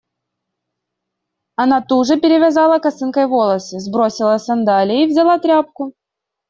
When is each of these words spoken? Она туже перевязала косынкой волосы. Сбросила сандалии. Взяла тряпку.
Она 1.55 1.79
туже 1.89 2.19
перевязала 2.19 2.79
косынкой 2.79 3.27
волосы. 3.27 3.79
Сбросила 3.79 4.39
сандалии. 4.39 5.05
Взяла 5.05 5.37
тряпку. 5.37 5.93